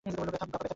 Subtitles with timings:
[0.15, 0.69] বাবা ব্যথা পাচ্ছেন।